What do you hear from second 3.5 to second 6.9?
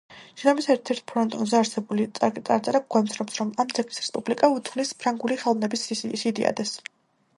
ამ ძეგლს რესპუბლიკა უძღვნის ფრანგული ხელოვნების სიდიადეს.